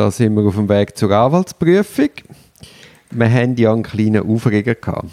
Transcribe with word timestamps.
da 0.00 0.10
sind 0.10 0.34
wir 0.34 0.46
auf 0.46 0.54
dem 0.54 0.66
Weg 0.66 0.96
zur 0.96 1.10
Anwaltsprüfung. 1.10 2.08
Wir 3.10 3.30
hatten 3.30 3.54
ja 3.56 3.70
einen 3.70 3.82
kleinen 3.82 4.26
Aufreger. 4.26 4.74
Gehabt. 4.74 5.10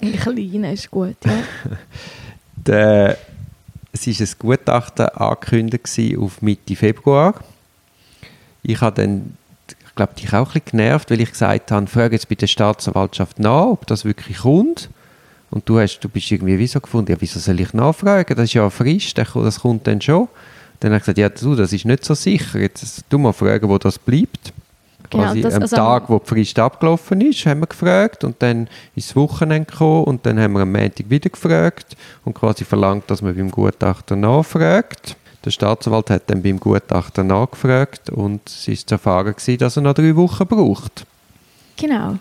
Ein 0.00 0.16
kleiner 0.18 0.72
ist 0.72 0.90
gut, 0.90 1.16
ja. 1.22 1.32
Der, 2.56 3.18
es 3.92 4.06
war 4.06 4.26
ein 4.26 4.32
Gutachten 4.38 5.08
angekündigt 5.08 6.16
auf 6.18 6.40
Mitte 6.40 6.76
Februar. 6.76 7.34
Ich 8.62 8.80
habe 8.80 9.02
dann, 9.02 9.36
ich 9.68 9.94
glaube, 9.96 10.14
dich 10.14 10.32
auch 10.32 10.46
ein 10.46 10.52
bisschen 10.62 10.78
genervt, 10.78 11.10
weil 11.10 11.20
ich 11.20 11.30
gesagt 11.30 11.70
habe, 11.70 11.86
frage 11.86 12.14
jetzt 12.14 12.30
bei 12.30 12.34
der 12.34 12.46
Staatsanwaltschaft 12.46 13.38
nach, 13.38 13.66
ob 13.66 13.86
das 13.86 14.06
wirklich 14.06 14.38
kommt. 14.38 14.88
Und 15.50 15.68
du, 15.68 15.78
hast, 15.78 16.00
du 16.00 16.08
bist 16.08 16.30
irgendwie 16.30 16.58
wieso 16.58 16.80
gefunden, 16.80 17.12
ja, 17.12 17.18
wieso 17.20 17.38
soll 17.38 17.60
ich 17.60 17.74
nachfragen? 17.74 18.34
Das 18.34 18.44
ist 18.44 18.54
ja 18.54 18.70
frisch, 18.70 19.12
das 19.12 19.60
kommt 19.60 19.86
dann 19.86 20.00
schon. 20.00 20.28
Dann 20.82 20.90
habe 20.90 20.96
ich 20.96 21.02
gesagt, 21.02 21.18
ja, 21.18 21.28
du, 21.28 21.54
das 21.54 21.72
ist 21.72 21.84
nicht 21.84 22.04
so 22.04 22.14
sicher. 22.14 22.58
Jetzt 22.58 23.04
du 23.08 23.16
mal 23.16 23.32
fragen, 23.32 23.68
wo 23.68 23.78
das 23.78 24.00
bleibt. 24.00 24.52
Genau, 25.10 25.24
Quasi 25.24 25.40
das, 25.40 25.54
am 25.54 25.62
also, 25.62 25.76
Tag, 25.76 26.08
wo 26.08 26.18
die 26.18 26.26
Frist 26.26 26.58
abgelaufen 26.58 27.20
ist, 27.20 27.46
haben 27.46 27.60
wir 27.60 27.68
gefragt 27.68 28.24
und 28.24 28.42
dann 28.42 28.66
ist 28.96 29.10
das 29.10 29.16
Wochenende 29.16 29.70
gekommen 29.70 30.04
und 30.04 30.26
dann 30.26 30.40
haben 30.40 30.54
wir 30.54 30.62
am 30.62 30.72
Montag 30.72 31.08
wieder 31.08 31.30
gefragt 31.30 31.96
und 32.24 32.34
quasi 32.34 32.64
verlangt, 32.64 33.08
dass 33.08 33.22
man 33.22 33.36
beim 33.36 33.52
Gutachter 33.52 34.16
nachfragt. 34.16 35.14
Der 35.44 35.52
Staatsanwalt 35.52 36.10
hat 36.10 36.28
dann 36.28 36.42
beim 36.42 36.58
Gutachter 36.58 37.22
nachgefragt 37.22 38.10
und 38.10 38.40
es 38.46 38.66
war 38.66 38.74
zu 38.74 38.94
erfahren, 38.94 39.34
gewesen, 39.36 39.58
dass 39.58 39.76
er 39.76 39.82
noch 39.82 39.94
drei 39.94 40.16
Wochen 40.16 40.46
braucht. 40.46 41.04
Genau. 41.76 42.18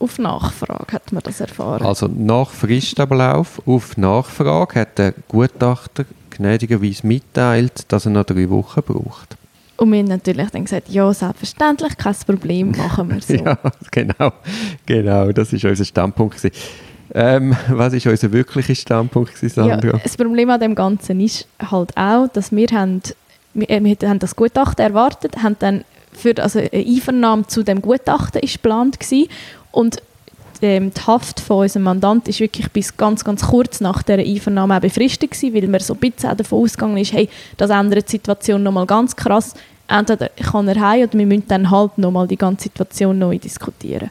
Auf 0.00 0.18
Nachfrage 0.18 0.92
hat 0.92 1.12
man 1.12 1.22
das 1.24 1.40
erfahren. 1.40 1.84
Also 1.84 2.06
nach 2.06 2.50
Fristablauf, 2.50 3.60
auf 3.66 3.96
Nachfrage 3.96 4.80
hat 4.80 4.98
der 4.98 5.12
Gutachter 5.26 6.04
gnädigerweise 6.30 7.06
mitteilt, 7.06 7.90
dass 7.92 8.06
er 8.06 8.12
noch 8.12 8.24
drei 8.24 8.48
Wochen 8.48 8.82
braucht. 8.82 9.36
Und 9.76 9.92
wir 9.92 9.98
haben 10.00 10.06
natürlich 10.06 10.50
dann 10.50 10.64
gesagt, 10.64 10.88
ja, 10.88 11.12
selbstverständlich, 11.12 11.96
kein 11.96 12.14
Problem, 12.26 12.70
machen 12.76 13.10
wir 13.10 13.20
so. 13.20 13.34
ja, 13.34 13.58
genau, 13.90 14.32
genau, 14.86 15.32
das 15.32 15.52
war 15.52 15.70
unser 15.70 15.84
Standpunkt. 15.84 16.40
Ähm, 17.14 17.56
was 17.68 17.92
war 18.04 18.10
unser 18.12 18.32
wirklicher 18.32 18.74
Standpunkt, 18.74 19.36
Sandra? 19.36 19.92
Ja, 19.92 19.98
das 19.98 20.16
Problem 20.16 20.50
an 20.50 20.60
dem 20.60 20.74
Ganzen 20.74 21.20
ist 21.20 21.48
halt 21.70 21.96
auch, 21.96 22.28
dass 22.28 22.52
wir, 22.52 22.66
haben, 22.72 23.02
wir, 23.54 23.70
äh, 23.70 23.82
wir 23.82 24.08
haben 24.08 24.18
das 24.18 24.36
Gutachten 24.36 24.84
erwartet, 24.84 25.42
haben 25.42 25.56
dann 25.58 25.84
für, 26.18 26.34
also 26.42 26.58
eine 26.58 26.70
Einvernahme 26.72 27.46
zu 27.46 27.62
dem 27.62 27.80
Gutachten 27.80 28.42
ist 28.42 28.54
geplant 28.54 29.00
gewesen, 29.00 29.28
und 29.70 30.02
ähm, 30.62 30.92
die 30.92 31.00
Haft 31.06 31.40
von 31.40 31.58
unserem 31.58 31.84
Mandant 31.84 32.28
ist 32.28 32.40
wirklich 32.40 32.70
bis 32.70 32.96
ganz, 32.96 33.24
ganz 33.24 33.46
kurz 33.46 33.80
nach 33.80 34.02
der 34.02 34.18
Einvernahme 34.18 34.76
auch 34.76 34.80
befristet 34.80 35.30
gewesen, 35.30 35.54
weil 35.54 35.68
man 35.68 35.80
so 35.80 35.94
ein 35.94 36.00
bisschen 36.00 36.36
davon 36.36 36.64
ausgegangen 36.64 36.96
ist, 36.98 37.12
hey, 37.12 37.28
das 37.56 37.70
ändert 37.70 38.08
die 38.08 38.12
Situation 38.12 38.62
nochmal 38.62 38.86
ganz 38.86 39.14
krass. 39.14 39.54
Entweder 39.86 40.28
kann 40.30 40.68
er 40.68 40.80
heim 40.80 41.04
oder 41.04 41.18
wir 41.18 41.26
müssen 41.26 41.48
dann 41.48 41.70
halt 41.70 41.96
nochmal 41.96 42.26
die 42.26 42.36
ganze 42.36 42.64
Situation 42.64 43.18
neu 43.18 43.38
diskutieren. 43.38 44.10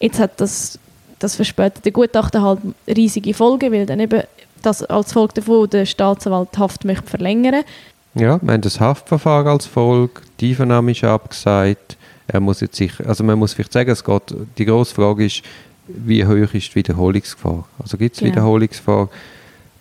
Jetzt 0.00 0.18
hat 0.18 0.40
das, 0.40 0.78
das 1.18 1.36
verspätete 1.36 1.92
Gutachten 1.92 2.42
halt 2.42 2.60
riesige 2.88 3.34
Folgen, 3.34 3.72
weil 3.72 3.86
dann 3.86 4.00
eben 4.00 4.22
das 4.62 4.82
als 4.82 5.12
Folge 5.12 5.34
davon 5.34 5.68
der 5.68 5.86
Staatsanwalt 5.86 6.48
die 6.54 6.58
Haft 6.58 6.84
möchte 6.84 7.06
verlängern 7.06 7.64
Ja, 8.14 8.40
wir 8.40 8.52
haben 8.52 8.60
das 8.60 8.80
Haftverfahren 8.80 9.48
als 9.48 9.66
Folge, 9.66 10.22
die 10.40 10.50
Einvernahme 10.50 10.92
ist 10.92 11.02
abgesagt, 11.04 11.96
er 12.26 12.40
muss 12.40 12.60
jetzt 12.60 12.76
sich, 12.76 12.92
also 13.06 13.24
man 13.24 13.38
muss 13.38 13.52
vielleicht 13.52 13.72
sagen, 13.72 13.90
es 13.90 14.04
geht, 14.04 14.34
die 14.56 14.64
grosse 14.64 14.94
Frage 14.94 15.26
ist, 15.26 15.42
wie 15.86 16.24
hoch 16.24 16.54
ist 16.54 16.70
die 16.70 16.74
Wiederholungsgefahr? 16.76 17.68
Also 17.78 17.98
gibt 17.98 18.14
es 18.14 18.20
genau. 18.20 18.32
Wiederholungsgefahr 18.32 19.10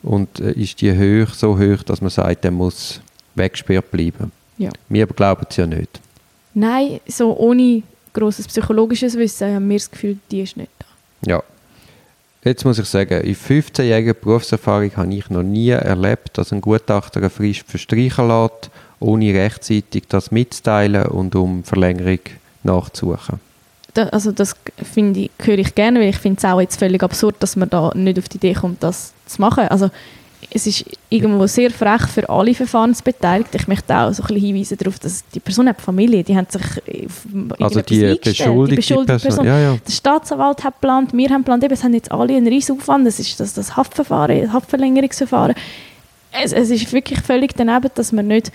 und 0.02 0.40
äh, 0.40 0.52
ist 0.52 0.82
die 0.82 0.92
hoch, 0.92 1.34
so 1.34 1.58
hoch, 1.58 1.84
dass 1.84 2.02
man 2.02 2.10
sagt, 2.10 2.44
er 2.44 2.52
muss 2.52 3.02
weggesperrt 3.36 3.90
bleiben? 3.92 4.32
Ja. 4.58 4.72
Wir 4.90 5.08
glauben 5.08 5.46
es 5.50 5.56
ja 5.56 5.66
nicht. 5.66 6.02
Nein, 6.54 7.00
so 7.08 7.36
ohne 7.38 7.84
grosses 8.14 8.48
psychologisches 8.48 9.18
Wissen 9.18 9.56
haben 9.56 9.70
wir 9.70 9.78
das 9.78 9.90
Gefühl, 9.90 10.18
die 10.30 10.42
ist 10.42 10.58
nicht 10.58 10.70
da. 10.80 11.32
Ja. 11.32 11.44
Jetzt 12.44 12.66
muss 12.66 12.80
ich 12.80 12.86
sagen, 12.86 13.22
in 13.22 13.36
15-jähriger 13.36 14.14
Berufserfahrung 14.14 14.92
habe 14.98 15.14
ich 15.14 15.30
noch 15.30 15.44
nie 15.44 15.70
erlebt, 15.70 16.38
dass 16.38 16.52
ein 16.52 16.62
Gutachter 16.62 17.20
eine 17.20 17.30
Frist 17.30 17.64
verstreichen 17.68 18.28
lässt, 18.28 18.70
ohne 19.00 19.34
rechtzeitig 19.34 20.04
das 20.10 20.32
mitzuteilen 20.32 21.06
und 21.06 21.36
um 21.36 21.64
Verlängerung 21.64 22.20
nachzusuchen 22.64 23.40
da, 23.94 24.08
also 24.08 24.32
das 24.32 24.56
finde 24.82 25.22
ich, 25.22 25.32
höre 25.40 25.60
ich 25.60 25.76
gerne, 25.76 26.00
weil 26.00 26.10
ich 26.10 26.18
finde 26.18 26.40
es 26.40 26.46
auch 26.46 26.60
jetzt 26.60 26.78
völlig 26.78 27.04
absurd, 27.04 27.36
dass 27.40 27.56
man 27.56 27.70
da 27.70 27.92
nicht 27.94 28.18
auf 28.18 28.28
die 28.28 28.38
Idee 28.38 28.54
kommt, 28.54 28.84
das 28.84 29.14
zu 29.26 29.42
machen. 29.42 29.68
Also 29.68 29.90
es 30.52 30.68
ist 30.68 30.86
irgendwo 31.10 31.48
sehr 31.48 31.72
frech 31.72 32.04
für 32.08 32.30
alle 32.30 32.54
Verfahrensbeteiligten. 32.54 33.60
Ich 33.60 33.68
möchte 33.68 33.96
auch 33.96 34.12
so 34.14 34.24
ein 34.24 34.28
bisschen 34.28 34.46
hinweisen 34.46 34.78
darauf, 34.78 35.00
dass 35.00 35.24
die 35.34 35.40
Person 35.40 35.68
hat 35.68 35.82
Familie, 35.82 36.24
die 36.24 36.36
haben 36.36 36.48
sich 36.50 36.62
also 37.60 37.82
die 37.82 38.16
beschuldigte, 38.16 38.70
die 38.70 38.76
beschuldigte 38.76 39.06
Person. 39.06 39.22
Person. 39.22 39.46
Ja, 39.46 39.60
ja. 39.60 39.78
Der 39.86 39.92
Staatsanwalt 39.92 40.64
hat 40.64 40.76
geplant, 40.76 41.14
wir 41.14 41.30
haben 41.30 41.42
geplant, 41.42 41.64
eben, 41.64 41.74
es 41.74 41.84
haben 41.84 41.94
jetzt 41.94 42.12
alle 42.12 42.36
einen 42.36 42.48
riesen 42.48 42.78
Aufwand, 42.78 43.08
das 43.08 43.20
ist 43.20 43.40
das, 43.40 43.54
das 43.54 43.76
Haftverfahren, 43.76 44.42
das 44.42 44.54
Haftverlängerungsverfahren. 44.54 45.56
Es, 46.32 46.52
es 46.52 46.70
ist 46.70 46.92
wirklich 46.94 47.22
völlig 47.22 47.56
daneben, 47.56 47.90
dass 47.94 48.12
man 48.12 48.28
nicht 48.28 48.52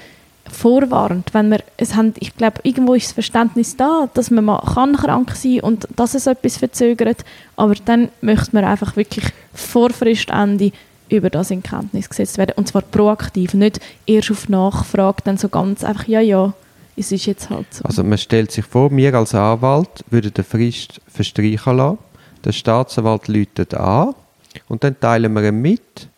vorwarnt, 0.51 1.33
wenn 1.35 1.51
wir 1.51 1.61
es 1.77 1.95
haben, 1.95 2.15
ich 2.19 2.35
glaube, 2.37 2.61
irgendwo 2.63 2.95
ist 2.95 3.07
das 3.07 3.13
Verständnis 3.13 3.77
da, 3.77 4.09
dass 4.15 4.31
man 4.31 4.45
mal 4.45 4.61
kann 4.75 4.97
krank 4.97 5.33
sein 5.35 5.61
und 5.61 5.87
dass 5.97 6.15
es 6.15 6.27
etwas 6.27 6.57
verzögert, 6.57 7.25
aber 7.57 7.75
dann 7.85 8.09
möchte 8.21 8.51
man 8.53 8.65
einfach 8.65 8.97
wirklich 8.97 9.27
vor 9.53 9.91
Fristende 9.91 10.73
über 11.09 11.31
das 11.31 11.51
in 11.51 11.63
Kenntnis 11.63 12.09
gesetzt 12.09 12.39
werden 12.39 12.55
und 12.57 12.69
zwar 12.69 12.83
proaktiv, 12.83 13.55
nicht 13.55 13.81
erst 14.07 14.31
auf 14.31 14.49
Nachfrage, 14.49 15.23
dann 15.25 15.37
so 15.37 15.49
ganz 15.49 15.85
einfach, 15.85 16.07
ja, 16.07 16.21
ja, 16.21 16.53
es 16.97 17.13
ist 17.13 17.27
jetzt 17.27 17.51
halt 17.51 17.73
so. 17.73 17.85
Also 17.85 18.03
man 18.05 18.19
stellt 18.19 18.51
sich 18.53 18.65
vor, 18.65 18.91
wir 18.91 19.15
als 19.15 19.35
Anwalt 19.35 20.05
würden 20.11 20.35
den 20.35 20.45
Frist 20.45 21.01
verstreichen 21.07 21.77
lassen, 21.77 21.99
der 22.45 22.53
Staatsanwalt 22.53 23.29
läutet 23.29 23.75
an 23.75 24.15
und 24.69 24.85
dann 24.85 24.99
teilen 24.99 25.33
wir 25.33 25.49
ihm 25.49 25.61
mit, 25.61 26.09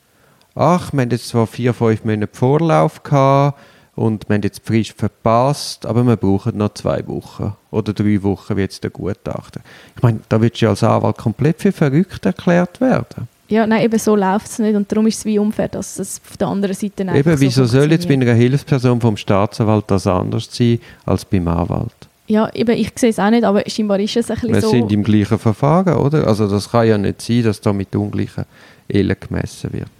ach, 0.55 0.93
wir 0.93 1.03
haben 1.03 1.11
jetzt 1.11 1.29
zwar 1.29 1.47
vier, 1.47 1.75
fünf 1.75 2.05
Monate 2.05 2.35
Vorlauf 2.35 3.03
gehabt, 3.03 3.59
und 4.01 4.29
wir 4.31 4.37
haben 4.37 4.43
jetzt 4.43 4.61
die 4.61 4.67
Frist 4.67 4.93
verpasst, 4.93 5.85
aber 5.85 6.05
wir 6.05 6.17
brauchen 6.17 6.57
noch 6.57 6.73
zwei 6.73 7.07
Wochen 7.07 7.55
oder 7.71 7.93
drei 7.93 8.23
Wochen, 8.23 8.57
wie 8.57 8.63
jetzt 8.63 8.83
der 8.83 8.91
Gutachter. 8.91 9.61
Ich 9.95 10.03
meine, 10.03 10.21
da 10.31 10.41
wird 10.41 10.59
ja 10.59 10.71
als 10.71 10.83
Anwalt 10.83 11.19
komplett 11.19 11.61
für 11.61 11.71
verrückt 11.71 12.25
erklärt 12.25 12.81
werden. 12.81 13.29
Ja, 13.51 13.67
nein, 13.67 13.83
eben 13.83 13.99
so 13.99 14.15
läuft 14.15 14.47
es 14.47 14.59
nicht 14.61 14.77
und 14.77 14.91
darum 14.91 15.09
ist 15.09 15.19
es 15.19 15.25
wie 15.25 15.39
unfair, 15.39 15.69
dass 15.69 15.99
es 15.99 16.21
auf 16.25 16.37
der 16.37 16.47
anderen 16.47 16.75
Seite 16.75 17.03
einfach 17.03 17.17
Eben, 17.17 17.41
wieso 17.41 17.65
so 17.65 17.81
soll 17.81 17.91
jetzt 17.91 18.07
bei 18.07 18.15
einer 18.15 18.33
Hilfsperson 18.33 19.01
vom 19.01 19.17
Staatsanwalt 19.17 19.85
das 19.89 20.07
anders 20.07 20.49
sein 20.51 20.79
als 21.05 21.25
beim 21.25 21.49
Anwalt? 21.49 21.93
Ja, 22.29 22.49
eben, 22.55 22.77
ich 22.79 22.93
sehe 22.95 23.11
es 23.11 23.19
auch 23.19 23.29
nicht, 23.29 23.43
aber 23.43 23.65
scheinbar 23.67 23.99
ist 23.99 24.17
es 24.17 24.31
ein 24.31 24.37
bisschen 24.37 24.55
Wir 24.55 24.61
so. 24.61 24.73
Wir 24.73 24.79
sind 24.79 24.93
im 24.93 25.03
gleichen 25.03 25.37
Verfahren, 25.37 25.97
oder? 25.97 26.29
Also 26.29 26.49
das 26.49 26.71
kann 26.71 26.87
ja 26.87 26.97
nicht 26.97 27.23
sein, 27.23 27.43
dass 27.43 27.61
da 27.61 27.73
mit 27.73 27.95
ungleichen 27.97 28.45
Ehen 28.89 29.17
gemessen 29.19 29.73
wird. 29.73 29.91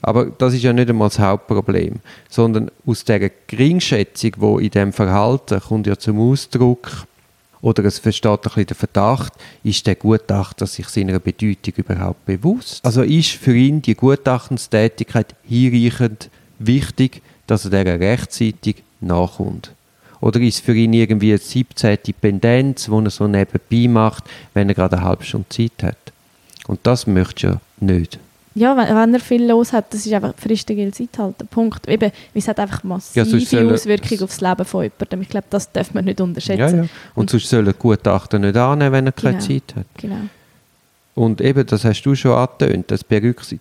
Aber 0.00 0.26
das 0.26 0.54
ist 0.54 0.62
ja 0.62 0.72
nicht 0.72 0.88
einmal 0.88 1.08
das 1.08 1.18
Hauptproblem, 1.18 1.96
sondern 2.28 2.70
aus 2.86 3.04
der 3.04 3.28
Geringschätzung, 3.48 4.32
die 4.36 4.66
in 4.66 4.70
dem 4.70 4.92
Verhalten 4.92 5.58
kommt 5.58 5.88
ja 5.88 5.98
zum 5.98 6.20
Ausdruck, 6.20 7.06
oder 7.64 7.82
es 7.86 7.98
versteht 7.98 8.30
ein 8.30 8.40
bisschen 8.42 8.66
der 8.66 8.76
Verdacht, 8.76 9.32
ist 9.62 9.86
der 9.86 9.94
Gutachter 9.94 10.66
sich 10.66 10.86
seiner 10.88 11.18
Bedeutung 11.18 11.72
überhaupt 11.76 12.26
bewusst? 12.26 12.84
Also 12.84 13.00
ist 13.00 13.30
für 13.30 13.56
ihn 13.56 13.80
die 13.80 13.94
Gutachtenstätigkeit 13.94 15.34
hinreichend 15.44 16.28
wichtig, 16.58 17.22
dass 17.46 17.64
er 17.64 17.70
der 17.70 17.98
rechtzeitig 17.98 18.82
nachkommt? 19.00 19.72
Oder 20.20 20.40
ist 20.40 20.62
für 20.62 20.74
ihn 20.74 20.92
irgendwie 20.92 21.30
eine 21.30 21.38
17 21.38 21.98
Dependenz, 22.06 22.84
die 22.84 22.92
er 22.92 23.10
so 23.10 23.26
nebenbei 23.26 23.88
macht, 23.88 24.24
wenn 24.52 24.68
er 24.68 24.74
gerade 24.74 24.98
eine 24.98 25.06
halbe 25.06 25.24
Stunde 25.24 25.48
Zeit 25.48 25.82
hat? 25.82 26.12
Und 26.66 26.80
das 26.82 27.06
möchte 27.06 27.46
ja 27.46 27.60
nicht. 27.80 28.18
Ja, 28.56 28.76
wenn, 28.76 28.94
wenn, 28.94 29.14
er 29.14 29.20
viel 29.20 29.46
los 29.46 29.72
hat, 29.72 29.92
das 29.92 30.06
ist 30.06 30.12
einfach 30.12 30.32
Fristen 30.36 30.76
gilt 30.76 30.94
Zeit 30.94 31.18
halt. 31.18 31.40
Der 31.40 31.46
Punkt. 31.46 31.88
Eben, 31.88 32.12
es 32.34 32.46
hat 32.46 32.60
einfach 32.60 32.84
massive 32.84 33.26
ja, 33.26 33.72
Auswirkungen 33.72 34.22
aufs 34.22 34.40
Leben 34.40 34.64
von 34.64 34.84
jemandem. 34.84 35.22
Ich 35.22 35.28
glaube, 35.28 35.46
das 35.50 35.72
darf 35.72 35.92
man 35.92 36.04
nicht 36.04 36.20
unterschätzen. 36.20 36.60
Ja, 36.60 36.68
ja. 36.68 36.82
Und, 36.82 36.90
Und 37.14 37.30
sonst 37.30 37.48
soll 37.48 37.66
er 37.66 37.72
Gutachter 37.72 38.38
nicht 38.38 38.56
annehmen, 38.56 38.92
wenn 38.92 39.06
er 39.06 39.12
keine 39.12 39.38
genau, 39.38 39.46
Zeit 39.46 39.74
hat. 39.76 39.86
Genau. 39.96 40.20
Und 41.14 41.40
eben, 41.40 41.64
das 41.66 41.84
hast 41.84 42.02
du 42.02 42.14
schon 42.14 42.32
angetönt, 42.32 42.90
dass 42.90 43.04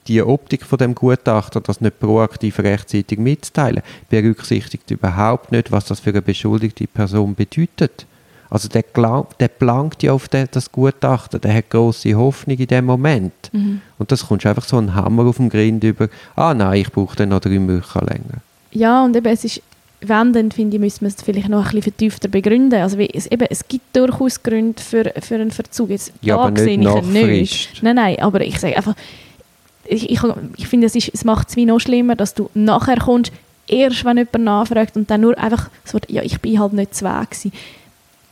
die 0.07 0.21
Optik 0.21 0.65
von 0.65 0.77
dem 0.79 0.95
Gutachter, 0.95 1.61
das 1.61 1.81
nicht 1.81 1.99
proaktiv 1.99 2.59
rechtzeitig 2.59 3.19
mitzuteilen, 3.19 3.83
berücksichtigt 4.09 4.89
überhaupt 4.89 5.51
nicht, 5.51 5.71
was 5.71 5.85
das 5.85 5.99
für 5.99 6.09
eine 6.09 6.23
beschuldigte 6.23 6.87
Person 6.87 7.35
bedeutet. 7.35 8.07
Also 8.53 8.67
der, 8.67 8.83
glaub, 8.83 9.35
der 9.39 9.47
plankt 9.47 10.03
ja 10.03 10.13
auf 10.13 10.27
das 10.29 10.71
Gutachten, 10.71 11.41
der 11.41 11.55
hat 11.55 11.71
große 11.71 12.13
Hoffnung 12.13 12.55
in 12.55 12.67
dem 12.67 12.85
Moment. 12.85 13.33
Mhm. 13.51 13.81
Und 13.97 14.11
das 14.11 14.27
kommt 14.27 14.45
einfach 14.45 14.65
so 14.65 14.77
ein 14.77 14.93
Hammer 14.93 15.25
auf 15.25 15.37
dem 15.37 15.49
Grind 15.49 15.83
über, 15.83 16.07
ah 16.35 16.53
nein, 16.53 16.81
ich 16.81 16.91
brauche 16.91 17.15
dann 17.15 17.29
noch 17.29 17.39
drei 17.39 17.55
Wochen 17.55 18.05
länger. 18.05 18.43
Ja, 18.71 19.03
und 19.03 19.15
eben, 19.15 19.25
es 19.25 19.43
ist, 19.43 19.63
wenn, 20.01 20.33
dann 20.33 20.51
finde 20.51 20.75
ich, 20.75 20.81
müssen 20.81 21.01
wir 21.01 21.07
es 21.07 21.15
vielleicht 21.15 21.49
noch 21.49 21.61
ein 21.61 21.63
bisschen 21.63 21.81
vertiefter 21.81 22.27
begründen. 22.27 22.79
Also 22.79 22.99
es, 22.99 23.25
eben, 23.25 23.47
es 23.49 23.67
gibt 23.67 23.95
durchaus 23.95 24.43
Gründe 24.43 24.79
für, 24.79 25.11
für 25.19 25.33
einen 25.33 25.49
Verzug. 25.49 25.89
Jetzt, 25.89 26.13
ja, 26.21 26.37
aber 26.37 26.51
nicht 26.51 26.79
nach 26.79 27.01
nicht. 27.01 27.81
Nein, 27.81 27.95
nein, 27.95 28.19
aber 28.19 28.41
ich 28.41 28.59
sage 28.59 28.77
einfach, 28.77 28.93
ich, 29.85 30.11
ich, 30.11 30.19
ich 30.57 30.67
finde, 30.67 30.85
es, 30.85 30.95
es 30.95 31.25
macht 31.25 31.49
es 31.49 31.55
wie 31.55 31.65
noch 31.65 31.79
schlimmer, 31.79 32.15
dass 32.15 32.35
du 32.35 32.51
nachher 32.53 32.97
kommst, 32.97 33.31
erst 33.65 34.05
wenn 34.05 34.17
jemand 34.17 34.43
nachfragt 34.43 34.95
und 34.95 35.09
dann 35.09 35.21
nur 35.21 35.35
einfach 35.39 35.71
so, 35.85 35.97
ja, 36.07 36.21
ich 36.21 36.39
bin 36.39 36.59
halt 36.59 36.73
nicht 36.73 36.93
zwei 36.93 37.25
gewesen 37.25 37.51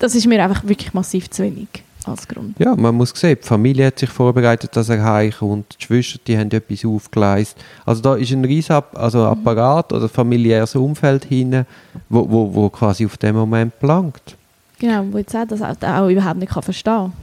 das 0.01 0.15
ist 0.15 0.25
mir 0.25 0.43
einfach 0.43 0.67
wirklich 0.67 0.93
massiv 0.93 1.29
zu 1.29 1.43
wenig 1.43 1.67
als 2.05 2.27
Grund. 2.27 2.57
Ja, 2.59 2.75
man 2.75 2.95
muss 2.95 3.13
sehen, 3.15 3.37
die 3.41 3.47
Familie 3.47 3.85
hat 3.87 3.99
sich 3.99 4.09
vorbereitet, 4.09 4.75
dass 4.75 4.89
er 4.89 5.03
heimkommt, 5.03 5.77
die 5.79 5.85
Schwester 5.85 6.19
die 6.25 6.37
haben 6.37 6.49
etwas 6.49 6.83
aufgeleistet. 6.83 7.63
Also 7.85 8.01
da 8.01 8.15
ist 8.15 8.31
ein 8.31 8.43
riesiger 8.43 8.83
also 8.95 9.25
Apparat 9.25 9.93
oder 9.93 10.09
familiäres 10.09 10.75
Umfeld 10.75 11.25
hin, 11.25 11.65
wo, 12.09 12.27
wo, 12.29 12.53
wo 12.53 12.69
quasi 12.69 13.05
auf 13.05 13.17
den 13.17 13.35
Moment 13.35 13.79
belangt. 13.79 14.35
Genau, 14.79 15.05
wo 15.11 15.19
jetzt 15.19 15.35
auch 15.35 15.45
das 15.47 15.61
auch, 15.61 15.75
auch 15.83 16.09
überhaupt 16.09 16.39
nicht 16.39 16.51
kann 16.51 16.63
verstehen 16.63 16.93
kann. 16.93 17.13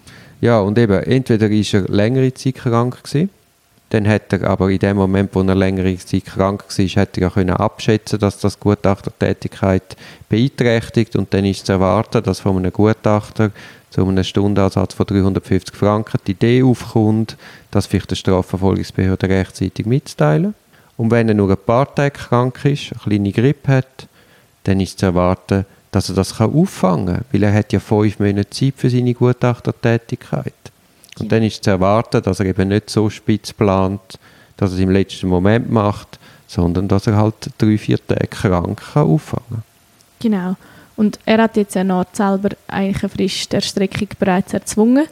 Ja, 0.41 0.61
und 0.61 0.79
eben, 0.79 1.03
entweder 1.03 1.51
ist 1.51 1.75
er 1.75 1.89
längere 1.89 2.33
Zeit 2.33 2.55
krank 2.55 3.03
gewesen, 3.03 3.31
dann 3.91 4.05
hätte 4.05 4.41
er 4.41 4.51
aber 4.51 4.71
in 4.71 4.79
dem 4.79 4.97
Moment, 4.97 5.35
wo 5.35 5.41
er 5.41 5.55
längere 5.55 5.97
Zeit 5.99 6.27
krank 6.27 6.65
war, 6.69 6.87
hätte 6.87 7.21
er 7.21 7.31
können 7.31 7.51
abschätzen 7.51 8.19
dass 8.19 8.39
das 8.39 8.61
Gutachtertätigkeit 8.61 9.97
beeinträchtigt 10.29 11.17
und 11.17 11.33
dann 11.33 11.45
ist 11.45 11.67
zu 11.67 11.73
erwarten, 11.73 12.23
dass 12.23 12.41
von 12.41 12.59
einem 12.59 12.73
Gutachter 12.73 13.51
zu 13.91 14.07
einem 14.07 14.23
Stundenansatz 14.23 14.95
von 14.95 15.07
350 15.07 15.75
Franken 15.75 16.19
die 16.27 16.33
Idee 16.33 16.63
aufkommt, 16.63 17.37
das 17.71 17.87
vielleicht 17.87 18.11
der 18.11 18.17
Strafverfolgungsbehörde 18.17 19.29
rechtzeitig 19.29 19.87
mitzuteilen. 19.87 20.55
Und 20.99 21.11
wenn 21.11 21.29
er 21.29 21.35
nur 21.35 21.51
ein 21.51 21.57
paar 21.57 21.95
Tage 21.95 22.11
krank 22.11 22.65
ist, 22.65 22.93
eine 22.93 23.01
kleine 23.01 23.33
Grippe 23.33 23.73
hat, 23.73 24.09
dann 24.65 24.81
ist 24.81 24.99
zu 24.99 25.07
erwarten, 25.07 25.65
dass 25.91 26.11
er 26.11 26.17
das 26.17 26.39
auffangen 26.39 27.07
kann, 27.07 27.25
weil 27.33 27.43
er 27.45 27.55
hat 27.55 27.73
ja 27.73 27.81
fünf 27.81 28.19
Monate 28.19 28.51
Zeit 28.51 28.75
für 28.77 28.91
seine 28.91 29.15
Gutachtertätigkeit. 29.15 30.53
Und 31.21 31.33
dann 31.33 31.43
ist 31.43 31.65
zu 31.65 31.71
erwarten, 31.71 32.23
dass 32.23 32.41
er 32.41 32.47
eben 32.47 32.69
nicht 32.69 32.91
so 32.91 33.09
spitz 33.11 33.53
plant, 33.53 34.19
dass 34.57 34.71
er 34.71 34.77
es 34.77 34.83
im 34.83 34.91
letzten 34.91 35.29
Moment 35.29 35.71
macht, 35.71 36.19
sondern 36.47 36.89
dass 36.89 37.07
er 37.07 37.17
halt 37.17 37.35
drei, 37.59 37.79
vier 37.79 37.99
Tage 38.05 38.27
krank 38.27 38.81
kann 38.93 39.07
auffangen 39.07 39.45
kann. 39.51 39.63
Genau. 40.21 40.57
Und 40.97 41.19
er 41.27 41.43
hat 41.43 41.57
jetzt 41.57 41.77
eine 41.77 41.95
Art 41.95 42.17
selber 42.17 42.51
eigentlich 42.67 43.03
eine 43.03 43.11
Fristerstreckung 43.11 44.09
bereits 44.19 44.53
erzwungen. 44.53 45.07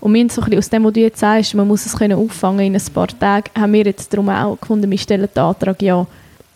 Und 0.00 0.14
wir 0.14 0.30
so 0.30 0.42
aus 0.42 0.70
dem, 0.70 0.84
was 0.84 0.92
du 0.92 1.00
jetzt 1.00 1.20
sagst, 1.20 1.54
man 1.54 1.66
muss 1.66 1.84
es 1.84 1.96
können 1.96 2.18
auffangen 2.18 2.66
in 2.66 2.76
ein 2.76 2.92
paar 2.94 3.08
Tagen, 3.08 3.50
haben 3.58 3.72
wir 3.72 3.84
jetzt 3.84 4.12
darum 4.12 4.28
auch 4.28 4.60
gefunden, 4.60 4.90
wir 4.90 4.98
stellen 4.98 5.28
den 5.34 5.42
Antrag, 5.42 5.80
ja, 5.82 6.06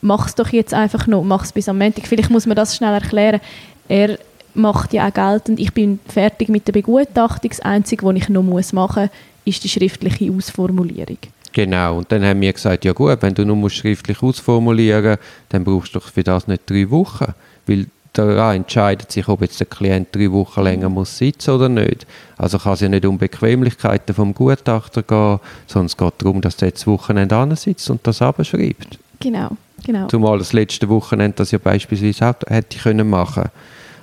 mach 0.02 0.26
es 0.26 0.34
doch 0.34 0.48
jetzt 0.48 0.74
einfach 0.74 1.06
noch, 1.06 1.22
mach 1.22 1.44
es 1.44 1.52
bis 1.52 1.68
am 1.68 1.78
Montag. 1.78 2.06
Vielleicht 2.06 2.30
muss 2.30 2.46
man 2.46 2.56
das 2.56 2.76
schnell 2.76 2.94
erklären. 2.94 3.40
Er 3.88 4.18
macht 4.54 4.92
ja 4.92 5.08
auch 5.08 5.14
geltend, 5.14 5.60
ich 5.60 5.72
bin 5.72 5.98
fertig 6.06 6.48
mit 6.48 6.66
der 6.66 6.72
Begutachtung, 6.72 7.50
das 7.50 7.60
Einzige, 7.60 8.04
was 8.04 8.16
ich 8.16 8.28
noch 8.28 8.42
muss 8.42 8.72
machen 8.72 9.04
muss, 9.04 9.10
ist 9.44 9.64
die 9.64 9.68
schriftliche 9.68 10.32
Ausformulierung. 10.32 11.18
Genau, 11.52 11.98
und 11.98 12.12
dann 12.12 12.24
haben 12.24 12.40
wir 12.40 12.52
gesagt, 12.52 12.84
ja 12.84 12.92
gut, 12.92 13.18
wenn 13.22 13.34
du 13.34 13.44
nur 13.44 13.70
schriftlich 13.70 14.22
ausformulieren 14.22 15.10
musst, 15.10 15.22
dann 15.48 15.64
brauchst 15.64 15.94
du 15.94 15.98
doch 15.98 16.08
für 16.08 16.22
das 16.22 16.46
nicht 16.46 16.68
drei 16.70 16.88
Wochen, 16.90 17.34
weil 17.66 17.86
daran 18.12 18.56
entscheidet 18.56 19.10
sich, 19.10 19.26
ob 19.28 19.40
jetzt 19.42 19.58
der 19.58 19.66
Klient 19.66 20.08
drei 20.12 20.30
Wochen 20.30 20.62
länger 20.62 20.88
muss 20.88 21.18
sitzen 21.18 21.50
oder 21.50 21.68
nicht. 21.68 22.06
Also 22.36 22.58
kann 22.58 22.74
es 22.74 22.80
ja 22.80 22.88
nicht 22.88 23.04
um 23.04 23.18
Bequemlichkeiten 23.18 24.14
vom 24.14 24.34
Gutachter 24.34 25.02
gehen, 25.02 25.40
sondern 25.66 25.86
es 25.86 25.96
geht 25.96 26.14
darum, 26.18 26.40
dass 26.40 26.56
der 26.56 26.68
jetzt 26.68 26.86
Wochenende 26.86 27.56
sitzt 27.56 27.90
und 27.90 28.06
das 28.06 28.22
abschreibt. 28.22 28.98
Genau, 29.20 29.50
genau. 29.84 30.06
Zumal 30.08 30.38
das 30.38 30.52
letzte 30.52 30.88
Wochenende 30.88 31.36
das 31.36 31.50
ja 31.50 31.58
beispielsweise 31.58 32.30
auch 32.30 32.50
hätte 32.50 32.78
können 32.78 33.08
machen 33.08 33.50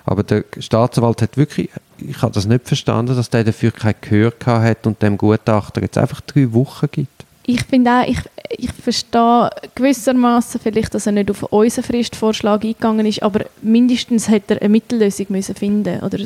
aber 0.07 0.23
der 0.23 0.43
Staatsanwalt 0.57 1.21
hat 1.21 1.37
wirklich, 1.37 1.69
ich 1.99 2.21
habe 2.21 2.33
das 2.33 2.47
nicht 2.47 2.67
verstanden, 2.67 3.15
dass 3.15 3.29
der 3.29 3.43
dafür 3.43 3.71
kein 3.71 3.95
Gehör 4.01 4.33
hat 4.45 4.87
und 4.87 5.01
dem 5.01 5.17
Gutachter 5.17 5.81
jetzt 5.81 5.97
einfach 5.97 6.21
drei 6.21 6.51
Wochen 6.53 6.87
gibt 6.91 7.17
ich 7.49 7.63
finde 7.63 7.91
auch, 7.91 8.07
ich, 8.07 8.19
ich 8.57 8.71
verstehe 8.73 9.49
gewissermaßen 9.73 10.59
vielleicht, 10.61 10.93
dass 10.93 11.05
er 11.05 11.13
nicht 11.13 11.31
auf 11.31 11.43
unseren 11.43 11.85
Fristvorschlag 11.85 12.63
eingegangen 12.63 13.05
ist, 13.05 13.23
aber 13.23 13.45
mindestens 13.61 14.27
hätte 14.27 14.55
er 14.55 14.61
eine 14.61 14.69
Mittellösung 14.69 15.27
müssen 15.29 15.55
finden 15.55 16.01
oder 16.01 16.19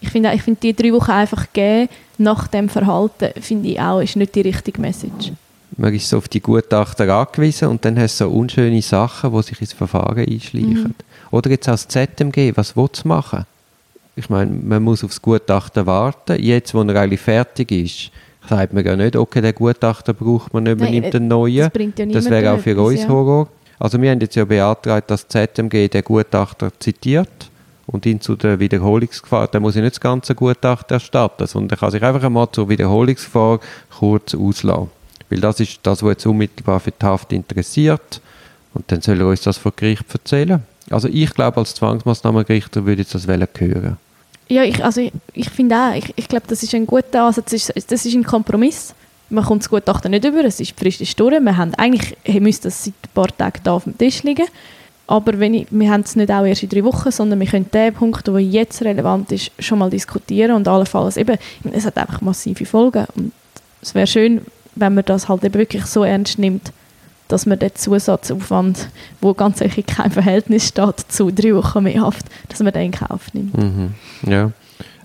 ich 0.00 0.08
finde 0.08 0.32
ich 0.32 0.42
finde 0.42 0.60
die 0.60 0.74
drei 0.74 0.92
Wochen 0.92 1.10
einfach 1.10 1.52
geben 1.52 1.88
nach 2.18 2.46
dem 2.46 2.68
Verhalten 2.68 3.30
finde 3.40 3.70
ich 3.70 3.80
auch 3.80 4.00
ist 4.00 4.16
nicht 4.16 4.34
die 4.36 4.42
richtige 4.42 4.80
Message. 4.80 5.32
Man 5.76 5.92
ist 5.94 6.08
so 6.08 6.18
auf 6.18 6.28
die 6.28 6.40
Gutachter 6.40 7.08
angewiesen 7.12 7.68
und 7.68 7.84
dann 7.84 7.98
hast 7.98 8.20
du 8.20 8.24
so 8.24 8.30
unschöne 8.30 8.82
Sachen, 8.82 9.32
die 9.32 9.42
sich 9.42 9.60
ins 9.60 9.72
Verfahren 9.72 10.18
einschleichen. 10.18 10.82
Mhm. 10.82 10.94
Oder 11.32 11.50
jetzt 11.50 11.68
als 11.68 11.88
ZMG, 11.88 12.52
was 12.54 12.76
willst 12.76 13.04
du 13.04 13.08
machen? 13.08 13.46
Ich 14.14 14.28
meine, 14.28 14.50
man 14.52 14.82
muss 14.82 15.02
aufs 15.02 15.20
Gutachten 15.20 15.86
warten. 15.86 16.40
Jetzt, 16.40 16.74
wo 16.74 16.82
er 16.82 16.94
eigentlich 16.94 17.22
fertig 17.22 17.72
ist, 17.72 18.10
sagt 18.48 18.74
man 18.74 18.84
ja 18.84 18.94
nicht, 18.94 19.16
okay, 19.16 19.40
den 19.40 19.54
Gutachter 19.54 20.12
braucht 20.12 20.52
man 20.52 20.64
nicht, 20.64 20.78
man 20.78 20.90
nimmt 20.90 21.14
einen 21.14 21.28
neuen. 21.28 21.70
Das, 21.72 21.98
ja 21.98 22.06
das 22.06 22.30
wäre 22.30 22.52
auch 22.52 22.58
für 22.58 22.72
etwas, 22.72 22.86
uns 22.86 23.02
ja. 23.02 23.08
Horror. 23.08 23.48
Also 23.78 24.00
wir 24.00 24.10
haben 24.10 24.20
jetzt 24.20 24.36
ja 24.36 24.44
beantragt, 24.44 25.10
dass 25.10 25.26
ZMG 25.26 25.88
den 25.88 26.04
Gutachter 26.04 26.70
zitiert 26.78 27.50
und 27.86 28.04
ihn 28.04 28.20
zu 28.20 28.36
der 28.36 28.60
Wiederholungsgefahr, 28.60 29.48
dann 29.48 29.62
muss 29.62 29.74
ich 29.74 29.82
nicht 29.82 29.94
das 29.94 30.00
ganze 30.00 30.34
Gutachten 30.34 30.94
erstatten, 30.94 31.46
sondern 31.46 31.70
er 31.70 31.80
kann 31.80 31.90
sich 31.90 32.02
einfach 32.02 32.22
einmal 32.22 32.48
zur 32.52 32.68
Wiederholungsgefahr 32.68 33.58
kurz 33.98 34.34
auslassen. 34.34 34.90
Weil 35.30 35.40
das 35.40 35.60
ist 35.60 35.80
das, 35.82 36.02
was 36.02 36.10
jetzt 36.10 36.26
unmittelbar 36.26 36.78
für 36.78 36.90
die 36.90 37.06
Haft 37.06 37.32
interessiert. 37.32 38.20
Und 38.74 38.92
dann 38.92 39.00
soll 39.00 39.18
er 39.18 39.28
uns 39.28 39.40
das 39.40 39.56
vor 39.56 39.72
Gericht 39.74 40.04
erzählen. 40.12 40.62
Also 40.92 41.08
ich 41.08 41.32
glaube, 41.34 41.56
als 41.58 41.74
Zwangsmaßnahmengerichter 41.74 42.84
würde 42.84 43.02
ich 43.02 43.08
das 43.08 43.26
hören 43.26 43.96
ja, 44.48 44.64
ich, 44.64 44.84
also 44.84 45.00
ich, 45.00 45.12
ich 45.32 45.48
finde 45.48 45.76
auch, 45.76 45.94
ich, 45.94 46.12
ich 46.14 46.28
glaube, 46.28 46.44
das 46.46 46.62
ist 46.62 46.74
ein 46.74 46.86
guter 46.86 47.22
Ansatz, 47.22 47.52
das 47.52 47.70
ist, 47.70 47.90
das 47.90 48.04
ist 48.04 48.14
ein 48.14 48.24
Kompromiss. 48.24 48.94
Man 49.30 49.44
kommt 49.44 49.62
das 49.62 49.70
Gutachten 49.70 50.10
nicht 50.10 50.26
über, 50.26 50.44
es 50.44 50.60
ist 50.60 50.78
Frist 50.78 51.00
ist 51.00 51.18
durch. 51.18 51.40
Wir 51.40 51.56
haben, 51.56 51.74
eigentlich 51.76 52.16
müsste 52.38 52.68
das 52.68 52.84
seit 52.84 52.92
ein 52.92 53.10
paar 53.14 53.34
Tagen 53.34 53.60
da 53.64 53.72
auf 53.72 53.84
dem 53.84 53.96
Tisch 53.96 54.22
liegen. 54.24 54.46
Aber 55.06 55.38
wenn 55.38 55.54
ich, 55.54 55.66
wir 55.70 55.90
haben 55.90 56.02
es 56.02 56.16
nicht 56.16 56.30
auch 56.30 56.44
erst 56.44 56.62
in 56.62 56.68
drei 56.68 56.84
Wochen, 56.84 57.10
sondern 57.10 57.40
wir 57.40 57.46
können 57.46 57.70
den 57.72 57.94
Punkt, 57.94 58.26
der 58.26 58.38
jetzt 58.38 58.82
relevant 58.82 59.32
ist, 59.32 59.50
schon 59.58 59.78
mal 59.78 59.90
diskutieren 59.90 60.52
und 60.52 60.68
allenfalls 60.68 61.16
eben, 61.16 61.38
es 61.72 61.86
hat 61.86 61.96
einfach 61.96 62.20
massive 62.20 62.66
Folgen 62.66 63.06
und 63.14 63.32
es 63.80 63.94
wäre 63.94 64.06
schön, 64.06 64.42
wenn 64.74 64.94
man 64.94 65.04
das 65.04 65.28
halt 65.28 65.44
eben 65.44 65.54
wirklich 65.54 65.86
so 65.86 66.04
ernst 66.04 66.38
nimmt, 66.38 66.72
dass 67.32 67.46
man 67.46 67.58
den 67.58 67.74
Zusatzaufwand, 67.74 68.88
wo 69.22 69.32
ganz 69.32 69.58
sicher 69.58 69.82
kein 69.82 70.10
Verhältnis 70.10 70.68
steht 70.68 71.00
zu 71.08 71.30
drei 71.30 71.54
Wochen 71.54 71.84
mehr 71.84 72.02
Haft, 72.02 72.26
dass 72.48 72.60
man 72.60 72.72
den 72.72 72.86
in 72.86 72.92
Kauf 72.92 73.32
nimmt. 73.32 73.56
Mhm. 73.56 73.94
Ja. 74.26 74.52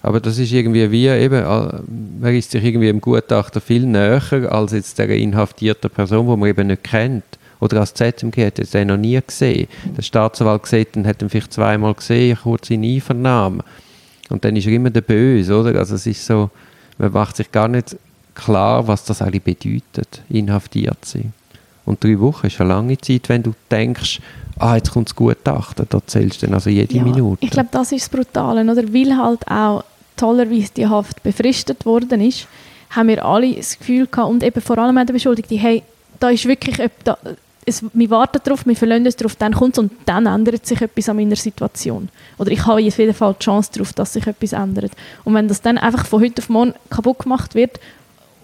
Aber 0.01 0.19
das 0.19 0.37
ist 0.37 0.51
irgendwie 0.51 0.91
wie 0.91 1.07
eben, 1.07 1.43
äh, 1.43 1.79
man 2.19 2.35
ist 2.35 2.51
sich 2.51 2.63
irgendwie 2.63 2.89
im 2.89 2.99
Gutachter 2.99 3.61
viel 3.61 3.85
näher 3.85 4.21
als 4.51 4.73
jetzt 4.73 4.99
der 4.99 5.09
inhaftierten 5.09 5.89
Person, 5.89 6.27
die 6.27 6.35
man 6.35 6.49
eben 6.49 6.67
nicht 6.67 6.83
kennt. 6.83 7.23
Oder 7.59 7.79
als 7.79 7.93
ZMG 7.93 8.45
hat 8.45 8.59
er 8.59 8.65
den 8.65 8.89
noch 8.89 8.97
nie 8.97 9.19
gesehen. 9.25 9.67
Der 9.97 10.01
Staatsanwalt 10.01 10.63
gesehen, 10.63 10.87
dann 10.93 11.07
hat 11.07 11.21
ihn 11.21 11.29
vielleicht 11.29 11.53
zweimal 11.53 11.93
gesehen, 11.93 12.37
kurz 12.43 12.69
in 12.69 12.83
Einvernahmen. 12.83 13.63
Und 14.29 14.43
dann 14.43 14.55
ist 14.55 14.67
er 14.67 14.73
immer 14.73 14.89
der 14.89 15.01
Böse, 15.01 15.57
oder? 15.57 15.79
Also 15.79 15.95
es 15.95 16.05
ist 16.05 16.25
so, 16.25 16.49
man 16.97 17.11
macht 17.11 17.37
sich 17.37 17.51
gar 17.51 17.67
nicht 17.67 17.95
klar, 18.35 18.87
was 18.87 19.05
das 19.05 19.21
eigentlich 19.21 19.43
bedeutet, 19.43 20.21
inhaftiert 20.29 21.03
zu 21.03 21.19
sein. 21.19 21.33
Und 21.87 22.03
drei 22.03 22.19
Wochen 22.19 22.47
ist 22.47 22.59
eine 22.59 22.69
lange 22.69 22.97
Zeit, 22.97 23.29
wenn 23.29 23.43
du 23.43 23.53
denkst, 23.71 24.19
ah, 24.59 24.75
jetzt 24.75 24.91
kommt 24.91 25.07
das 25.07 25.15
Gutachten, 25.15 25.85
da 25.89 25.99
zählst 26.05 26.41
du 26.41 26.45
dann 26.45 26.55
also 26.55 26.69
jede 26.69 26.95
ja, 26.95 27.03
Minute. 27.03 27.37
Ich 27.43 27.49
glaube, 27.49 27.69
das 27.71 27.91
ist 27.91 28.01
das 28.03 28.09
Brutale, 28.09 28.69
oder? 28.69 28.93
Weil 28.93 29.17
halt 29.17 29.47
auch 29.49 29.83
tollerweise 30.17 30.71
die 30.75 30.85
Haft 30.85 31.23
befristet 31.23 31.85
worden 31.85 32.19
ist, 32.21 32.47
haben 32.89 33.07
wir 33.07 33.23
alle 33.23 33.53
das 33.53 33.79
Gefühl 33.79 34.07
gehabt, 34.07 34.29
und 34.29 34.43
eben 34.43 34.61
vor 34.61 34.77
allem 34.77 34.97
auch 34.97 35.05
der 35.05 35.13
Beschuldigte, 35.13 35.55
hey, 35.55 35.83
da 36.19 36.29
ist 36.29 36.45
wirklich, 36.45 36.77
da, 37.03 37.17
es, 37.65 37.83
wir 37.93 38.09
warten 38.09 38.39
darauf, 38.43 38.65
wir 38.65 38.75
verlassen 38.75 39.05
uns 39.05 39.15
darauf, 39.15 39.35
dann 39.35 39.53
kommt 39.53 39.73
es 39.73 39.79
und 39.79 39.91
dann 40.05 40.25
ändert 40.25 40.65
sich 40.65 40.81
etwas 40.81 41.09
an 41.09 41.17
meiner 41.17 41.35
Situation. 41.35 42.09
Oder 42.37 42.51
ich 42.51 42.65
habe 42.65 42.81
auf 42.81 42.97
jeden 42.97 43.13
Fall 43.13 43.35
die 43.39 43.43
Chance 43.43 43.71
darauf, 43.73 43.93
dass 43.93 44.13
sich 44.13 44.25
etwas 44.25 44.53
ändert. 44.53 44.91
Und 45.23 45.33
wenn 45.35 45.47
das 45.47 45.61
dann 45.61 45.77
einfach 45.77 46.05
von 46.05 46.21
heute 46.21 46.41
auf 46.41 46.49
morgen 46.49 46.73
kaputt 46.89 47.19
gemacht 47.19 47.55
wird, 47.55 47.79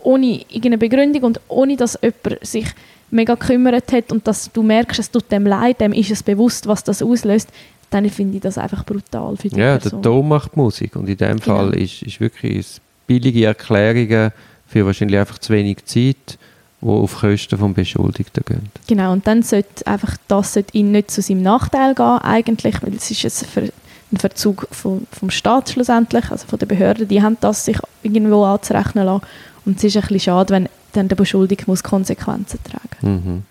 ohne 0.03 0.41
irgendeine 0.49 0.77
Begründung 0.77 1.23
und 1.23 1.41
ohne, 1.47 1.75
dass 1.75 1.97
jemand 2.01 2.45
sich 2.45 2.67
mega 3.11 3.35
gekümmert 3.35 3.91
hat 3.91 4.11
und 4.11 4.27
dass 4.27 4.51
du 4.51 4.63
merkst, 4.63 4.99
es 4.99 5.11
tut 5.11 5.31
dem 5.31 5.45
leid, 5.45 5.79
dem 5.81 5.93
ist 5.93 6.11
es 6.11 6.23
bewusst, 6.23 6.67
was 6.67 6.83
das 6.83 7.01
auslöst, 7.01 7.49
dann 7.89 8.09
finde 8.09 8.37
ich 8.37 8.41
das 8.41 8.57
einfach 8.57 8.83
brutal 8.83 9.37
für 9.37 9.49
die 9.49 9.59
Ja, 9.59 9.77
Person. 9.77 10.01
der 10.01 10.11
Ton 10.11 10.27
macht 10.27 10.57
Musik 10.57 10.95
und 10.95 11.07
in 11.07 11.17
dem 11.17 11.39
genau. 11.39 11.57
Fall 11.57 11.75
ist, 11.75 12.01
ist 12.01 12.19
wirklich 12.19 12.65
billige 13.05 13.45
Erklärungen 13.45 14.31
für 14.67 14.85
wahrscheinlich 14.85 15.19
einfach 15.19 15.37
zu 15.37 15.53
wenig 15.53 15.85
Zeit, 15.85 16.39
die 16.81 16.87
auf 16.87 17.19
Kosten 17.19 17.57
des 17.59 17.73
Beschuldigten 17.75 18.43
gehen. 18.45 18.71
Genau, 18.87 19.13
und 19.13 19.25
dann 19.27 19.43
sollte 19.43 19.85
einfach 19.85 20.17
das 20.27 20.53
sollte 20.53 20.75
ihn 20.75 20.91
nicht 20.91 21.11
zu 21.11 21.21
seinem 21.21 21.43
Nachteil 21.43 21.93
gehen, 21.93 22.17
eigentlich, 22.17 22.81
weil 22.81 22.95
es 22.95 23.09
ist 23.11 23.45
ein, 23.57 23.71
Verzug 24.15 24.67
vom, 24.69 25.07
vom 25.11 25.31
Staat 25.31 25.71
schlussendlich, 25.71 26.29
also 26.29 26.45
von 26.45 26.59
den 26.59 26.67
Behörden, 26.67 27.07
die 27.07 27.23
haben 27.23 27.37
das 27.41 27.65
sich 27.65 27.77
irgendwo 28.03 28.43
anzurechnen 28.43 29.05
lassen 29.05 29.25
und 29.65 29.77
es 29.77 29.83
ist 29.83 29.95
ein 29.95 30.01
bisschen 30.01 30.19
schade, 30.19 30.53
wenn 30.53 30.69
dann 30.93 31.07
der 31.07 31.15
Beschuldigte 31.15 31.65
muss 31.67 31.83
Konsequenzen 31.83 32.59
tragen. 32.63 32.89
Mhm. 33.01 33.43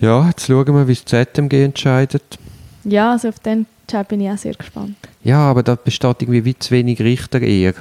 Ja, 0.00 0.26
jetzt 0.26 0.46
schauen 0.46 0.74
wir, 0.74 0.88
wie 0.88 0.94
das 0.94 1.04
ZMG 1.04 1.64
entscheidet. 1.64 2.38
Ja, 2.84 3.12
also 3.12 3.28
auf 3.28 3.38
den 3.38 3.66
Entscheid 3.82 4.08
bin 4.08 4.20
ich 4.20 4.30
auch 4.30 4.38
sehr 4.38 4.54
gespannt. 4.54 4.96
Ja, 5.22 5.38
aber 5.38 5.62
da 5.62 5.74
besteht 5.74 6.22
irgendwie 6.22 6.44
wie 6.44 6.58
zu 6.58 6.70
wenig 6.70 7.00
Richter 7.00 7.40
eher. 7.40 7.74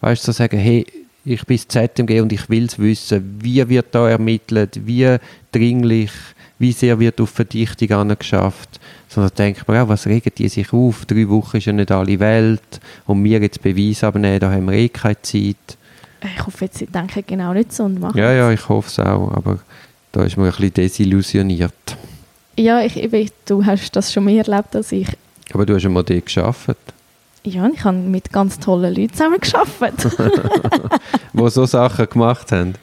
Weißt 0.00 0.22
du, 0.22 0.32
so 0.32 0.36
sagen, 0.36 0.58
hey, 0.58 0.84
ich 1.24 1.46
bin 1.46 1.56
das 1.56 1.68
ZMG 1.68 2.20
und 2.20 2.32
ich 2.32 2.50
will 2.50 2.66
es 2.66 2.78
wissen, 2.78 3.38
wie 3.40 3.66
wird 3.68 3.94
da 3.94 4.08
ermittelt, 4.08 4.80
wie 4.84 5.16
dringlich, 5.52 6.10
wie 6.58 6.72
sehr 6.72 6.98
wird 6.98 7.20
auf 7.20 7.30
Verdichtung 7.30 7.90
angeschafft, 7.92 8.80
sondern 9.08 9.34
denkt 9.36 9.66
man 9.66 9.78
auch, 9.78 9.88
was 9.88 10.06
regen 10.06 10.32
die 10.36 10.48
sich 10.48 10.72
auf? 10.72 11.06
Drei 11.06 11.28
Wochen 11.28 11.56
ist 11.56 11.66
ja 11.66 11.72
nicht 11.72 11.90
alle 11.90 12.18
Welt 12.18 12.80
und 13.06 13.24
wir 13.24 13.40
jetzt 13.40 13.62
Beweis 13.62 14.04
abnehmen, 14.04 14.40
da 14.40 14.50
haben 14.50 14.66
wir 14.66 14.76
eh 14.76 14.88
keine 14.88 15.22
Zeit. 15.22 15.78
Ich 16.24 16.46
hoffe 16.46 16.64
jetzt, 16.64 16.78
sie 16.78 16.86
denken 16.86 17.22
genau 17.26 17.52
nicht 17.52 17.72
so 17.72 17.84
und 17.84 18.00
machen 18.00 18.18
Ja, 18.18 18.32
ja, 18.32 18.50
ich 18.50 18.68
hoffe 18.68 18.88
es 18.88 18.98
auch, 18.98 19.30
aber 19.32 19.58
da 20.12 20.22
ist 20.24 20.36
man 20.36 20.46
ein 20.46 20.52
bisschen 20.52 20.74
desillusioniert. 20.74 21.96
Ja, 22.56 22.80
ich, 22.80 22.96
ich, 22.96 23.32
du 23.46 23.64
hast 23.64 23.90
das 23.92 24.12
schon 24.12 24.24
mehr 24.24 24.46
erlebt 24.46 24.74
als 24.76 24.92
ich. 24.92 25.08
Aber 25.52 25.66
du 25.66 25.74
hast 25.74 25.82
ja 25.82 25.90
mal 25.90 26.02
dort 26.02 26.26
gearbeitet. 26.26 26.78
Ja, 27.44 27.68
ich 27.72 27.84
habe 27.84 27.96
mit 27.96 28.32
ganz 28.32 28.58
tollen 28.58 28.94
Leuten 28.94 29.12
zusammen 29.12 29.38
gearbeitet. 29.40 30.16
die 31.32 31.50
so 31.50 31.66
Sachen 31.66 32.08
gemacht 32.08 32.52
haben. 32.52 32.74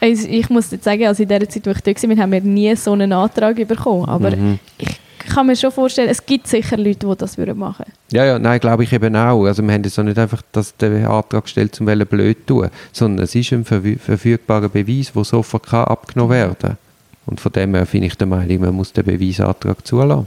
Also 0.00 0.28
ich 0.28 0.50
muss 0.50 0.70
jetzt 0.70 0.84
sagen, 0.84 1.06
also 1.06 1.22
in 1.22 1.28
der 1.28 1.48
Zeit, 1.48 1.66
wo 1.66 1.70
ich 1.70 1.80
da 1.80 1.92
war, 1.92 2.16
haben 2.16 2.32
wir 2.32 2.40
nie 2.40 2.74
so 2.76 2.92
einen 2.92 3.12
Antrag 3.12 3.56
bekommen. 3.66 4.04
Aber 4.04 4.36
mhm. 4.36 4.58
ich 4.76 5.00
kann 5.18 5.46
mir 5.46 5.56
schon 5.56 5.72
vorstellen, 5.72 6.08
es 6.08 6.24
gibt 6.24 6.46
sicher 6.46 6.76
Leute, 6.76 7.06
die 7.06 7.16
das 7.16 7.38
würden 7.38 7.58
machen 7.58 7.86
Ja, 8.10 8.24
ja, 8.24 8.38
nein, 8.38 8.60
glaube 8.60 8.84
ich 8.84 8.92
eben 8.92 9.14
auch. 9.16 9.44
Also 9.44 9.62
wir 9.62 9.72
haben 9.72 9.84
jetzt 9.84 9.98
auch 9.98 10.04
nicht 10.04 10.18
einfach 10.18 10.42
das, 10.52 10.76
den 10.76 11.04
Antrag 11.06 11.44
gestellt, 11.44 11.80
um 11.80 11.86
blöd 11.86 12.38
zu 12.40 12.46
tun, 12.46 12.70
sondern 12.92 13.24
es 13.24 13.34
ist 13.34 13.52
ein 13.52 13.64
verfügbarer 13.64 14.68
Beweis, 14.68 15.12
der 15.12 15.24
sofort 15.24 15.66
kann 15.66 15.84
abgenommen 15.84 16.32
werden 16.32 16.56
kann. 16.58 16.78
Und 17.26 17.40
von 17.40 17.52
dem 17.52 17.74
her 17.74 17.84
finde 17.84 18.06
ich 18.06 18.16
der 18.16 18.26
Meinung, 18.26 18.60
man 18.60 18.74
muss 18.74 18.92
den 18.92 19.04
Beweisantrag 19.04 19.86
zulassen. 19.86 20.26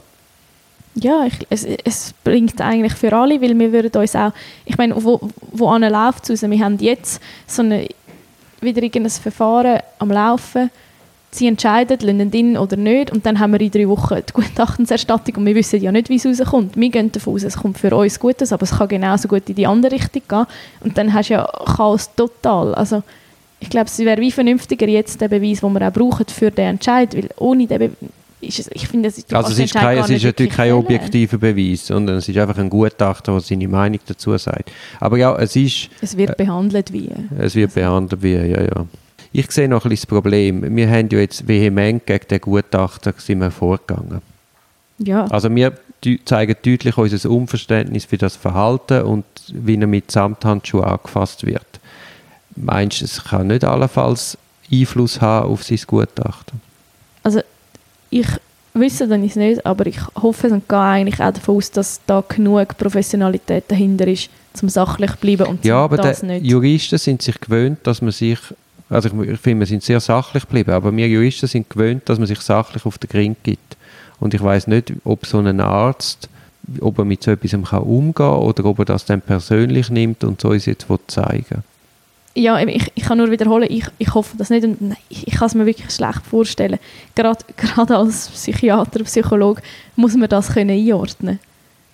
Ja, 0.96 1.26
ich, 1.26 1.48
es, 1.50 1.66
es 1.66 2.14
bringt 2.24 2.60
eigentlich 2.60 2.94
für 2.94 3.14
alle, 3.14 3.42
weil 3.42 3.58
wir 3.58 3.72
würden 3.72 3.92
uns 4.00 4.16
auch, 4.16 4.34
ich 4.66 4.78
meine, 4.78 5.02
wo, 5.02 5.20
wo 5.52 5.76
läuft 5.78 6.30
es 6.30 6.44
raus? 6.44 6.50
Wir 6.50 6.60
haben 6.60 6.78
jetzt 6.80 7.22
so 7.48 7.62
eine, 7.62 7.88
wieder 8.60 8.84
irgendein 8.84 9.10
Verfahren 9.10 9.80
am 10.00 10.12
Laufen, 10.12 10.70
sie 11.32 11.48
entscheiden, 11.48 11.98
lassen 12.02 12.32
ihn 12.34 12.58
oder 12.58 12.78
nicht 12.78 13.12
und 13.12 13.26
dann 13.26 13.40
haben 13.40 13.54
wir 13.54 13.62
in 13.62 13.72
drei 13.72 13.88
Wochen 13.88 14.16
die 14.28 14.34
Gutachtenserstattung 14.34 15.36
und 15.38 15.46
wir 15.46 15.56
wissen 15.56 15.82
ja 15.82 15.92
nicht, 15.92 16.10
wie 16.10 16.16
es 16.16 16.26
rauskommt. 16.26 16.76
Wir 16.76 16.90
gehen 16.90 17.12
davon 17.12 17.36
aus, 17.36 17.44
es 17.44 17.58
kommt 17.58 17.78
für 17.78 17.96
uns 17.96 18.20
Gutes, 18.20 18.52
aber 18.52 18.64
es 18.64 18.72
kann 18.72 18.90
genauso 18.90 19.28
gut 19.28 19.48
in 19.50 19.56
die 19.56 19.66
andere 19.66 19.94
Richtung 19.94 20.22
gehen 20.28 20.46
und 20.82 20.98
dann 20.98 21.14
hast 21.14 21.30
du 21.30 21.36
ja 21.36 21.50
Chaos 21.76 22.14
total. 22.16 22.76
Also 22.76 23.04
ich 23.60 23.70
glaube, 23.70 23.88
es 23.88 24.00
wäre 24.00 24.20
wie 24.20 24.32
vernünftiger 24.32 24.88
jetzt 24.88 25.22
der 25.22 25.30
Beweis, 25.30 25.62
den 25.62 25.74
wir 25.74 25.88
auch 25.88 25.94
brauchen 25.94 26.26
für 26.28 26.52
den 26.52 26.70
Entscheid, 26.72 27.16
weil 27.16 27.30
ohne 27.38 27.68
den 27.68 27.80
Beweis 27.80 28.10
ist 28.42 28.60
es, 28.60 28.70
ich 28.74 28.88
finde, 28.88 29.10
es, 29.10 29.24
also 29.32 29.52
es 29.52 29.60
ist, 29.60 29.74
kein, 29.74 30.00
es 30.00 30.10
ist 30.10 30.24
natürlich 30.24 30.52
kein 30.52 30.74
objektiver 30.74 31.38
Beweis, 31.38 31.88
sondern 31.88 32.18
es 32.18 32.28
ist 32.28 32.38
einfach 32.38 32.58
ein 32.58 32.70
Gutachter, 32.70 33.32
der 33.32 33.42
seine 33.42 33.68
Meinung 33.68 34.00
dazu 34.06 34.36
sagt. 34.38 34.72
Aber 35.00 35.18
ja, 35.18 35.36
es 35.38 35.56
ist... 35.56 35.90
Es 36.02 36.18
wird 36.18 36.32
äh, 36.32 36.44
behandelt 36.44 36.92
wie. 36.92 37.10
Es 37.38 37.56
wird 37.56 37.70
also. 37.70 37.80
behandelt 37.80 38.24
wie, 38.24 38.34
ja, 38.34 38.62
ja. 38.62 38.86
Ich 39.34 39.52
sehe 39.52 39.70
noch 39.70 39.86
ein 39.86 39.90
bisschen 39.90 40.08
das 40.10 40.22
Problem. 40.22 40.76
Wir 40.76 40.90
haben 40.90 41.10
ja 41.10 41.20
jetzt 41.20 41.48
vehement 41.48 42.06
gegen 42.06 42.28
den 42.28 42.42
Gutachter 42.42 43.14
sind 43.18 43.40
wir 43.40 43.52
vorgegangen. 43.52 44.22
Ja. 44.98 45.26
Also 45.26 45.54
wir 45.54 45.74
zeigen 46.26 46.56
deutlich 46.64 46.98
unser 46.98 47.30
Unverständnis 47.30 48.06
für 48.06 48.18
das 48.18 48.36
Verhalten 48.36 49.04
und 49.04 49.26
wie 49.54 49.80
er 49.80 49.88
mit 49.88 50.12
Samthandschuhen 50.12 50.84
angefasst 50.84 51.46
wird. 51.46 51.66
Meinst 52.56 53.02
du, 53.02 53.06
es 53.06 53.24
kann 53.24 53.48
nicht 53.48 53.64
allenfalls 53.64 54.38
Einfluss 54.72 55.22
haben 55.22 55.50
auf 55.50 55.64
sein 55.64 55.80
Gutachten? 55.88 56.60
Also 57.24 57.42
ich 58.10 58.28
wüsste 58.74 59.08
dann 59.08 59.24
es 59.24 59.36
nicht, 59.36 59.66
aber 59.66 59.86
ich 59.86 60.00
hoffe 60.22 60.48
und 60.48 60.68
gehe 60.68 60.80
eigentlich 60.80 61.20
auch 61.20 61.32
davon 61.32 61.58
aus, 61.58 61.72
dass 61.72 62.02
da 62.06 62.24
genug 62.28 62.78
Professionalität 62.78 63.66
dahinter 63.68 64.08
ist, 64.08 64.30
zum 64.54 64.70
sachlich 64.70 65.12
zu 65.12 65.18
bleiben 65.18 65.48
und 65.48 65.66
ja, 65.66 65.78
aber 65.78 65.98
das 65.98 66.24
nicht. 66.24 66.46
Juristen 66.46 66.98
sind 66.98 67.22
sich 67.22 67.40
gewöhnt, 67.40 67.80
dass 67.84 68.02
man 68.02 68.12
sich 68.12 68.40
also 68.92 69.10
ich, 69.10 69.30
ich 69.30 69.40
finde, 69.40 69.62
wir 69.62 69.68
sind 69.68 69.84
sehr 69.84 70.00
sachlich 70.00 70.44
geblieben, 70.44 70.72
aber 70.72 70.96
wir 70.96 71.08
Juristen 71.08 71.48
sind 71.48 71.70
gewöhnt, 71.70 72.08
dass 72.08 72.20
man 72.20 72.28
sich 72.28 72.42
sachlich 72.42 72.86
auf 72.86 72.98
den 72.98 73.10
Grind 73.10 73.38
gibt. 73.44 73.78
Und 74.20 74.34
ich 74.34 74.44
weiß 74.44 74.68
nicht, 74.68 74.94
ob 75.04 75.26
so 75.26 75.40
ein 75.40 75.60
Arzt, 75.60 76.30
ob 76.80 77.00
er 77.00 77.06
mit 77.06 77.24
so 77.24 77.32
etwas 77.32 77.54
umgehen 77.54 78.14
kann 78.14 78.36
oder 78.36 78.66
ob 78.66 78.80
er 78.80 78.86
das 78.86 79.06
dann 79.06 79.22
persönlich 79.22 79.90
nimmt 79.90 80.24
und 80.24 80.42
so 80.42 80.50
uns 80.50 80.66
jetzt 80.66 80.86
zeigen 81.08 81.64
ja, 82.34 82.60
ich, 82.62 82.92
ich 82.96 83.04
kann 83.04 83.18
nur 83.18 83.30
wiederholen, 83.30 83.68
ich, 83.70 83.86
ich 83.98 84.14
hoffe 84.14 84.38
das 84.38 84.50
nicht 84.50 84.64
und 84.64 84.96
ich, 85.10 85.28
ich 85.28 85.34
kann 85.34 85.48
es 85.48 85.56
mir 85.56 85.66
wirklich 85.66 85.92
schlecht 85.92 86.26
vorstellen. 86.26 86.80
Gerade, 87.16 87.44
gerade 87.58 87.98
als 87.98 88.30
Psychiater, 88.30 89.04
Psychologe 89.04 89.62
muss 89.96 90.16
man 90.16 90.30
das 90.30 90.54
können 90.54 90.70
einordnen 90.70 91.40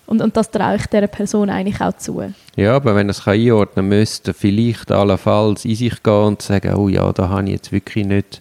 und, 0.08 0.22
und 0.22 0.36
das 0.36 0.50
traue 0.50 0.76
ich 0.76 0.86
dieser 0.86 1.06
Person 1.06 1.50
eigentlich 1.50 1.80
auch 1.80 1.96
zu. 1.96 2.22
Ja, 2.56 2.76
aber 2.76 2.96
wenn 2.96 3.08
er 3.08 3.10
es 3.10 3.26
einordnen 3.26 3.88
müsste, 3.88 4.32
vielleicht 4.32 4.90
allenfalls 4.90 5.66
in 5.66 5.76
sich 5.76 6.02
gehen 6.02 6.24
und 6.24 6.42
sagen, 6.42 6.74
oh 6.74 6.88
ja, 6.88 7.12
da 7.12 7.28
habe 7.28 7.44
ich 7.44 7.50
jetzt 7.50 7.72
wirklich 7.72 8.06
nicht, 8.06 8.40